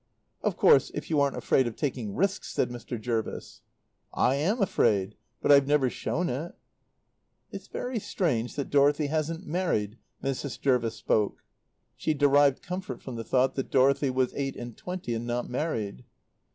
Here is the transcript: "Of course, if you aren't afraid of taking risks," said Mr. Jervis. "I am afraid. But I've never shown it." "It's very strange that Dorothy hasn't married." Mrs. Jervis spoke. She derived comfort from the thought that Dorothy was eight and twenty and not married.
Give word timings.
"Of 0.41 0.57
course, 0.57 0.89
if 0.95 1.11
you 1.11 1.21
aren't 1.21 1.37
afraid 1.37 1.67
of 1.67 1.75
taking 1.75 2.15
risks," 2.15 2.51
said 2.51 2.71
Mr. 2.71 2.99
Jervis. 2.99 3.61
"I 4.11 4.33
am 4.33 4.59
afraid. 4.59 5.13
But 5.43 5.51
I've 5.51 5.67
never 5.67 5.91
shown 5.91 6.27
it." 6.27 6.53
"It's 7.51 7.67
very 7.67 7.99
strange 7.99 8.55
that 8.55 8.71
Dorothy 8.71 9.05
hasn't 9.13 9.45
married." 9.45 9.99
Mrs. 10.23 10.59
Jervis 10.59 10.95
spoke. 10.95 11.43
She 11.95 12.15
derived 12.15 12.63
comfort 12.63 12.99
from 12.99 13.15
the 13.15 13.23
thought 13.23 13.53
that 13.53 13.69
Dorothy 13.69 14.09
was 14.09 14.33
eight 14.35 14.55
and 14.55 14.75
twenty 14.75 15.13
and 15.13 15.27
not 15.27 15.47
married. 15.47 16.03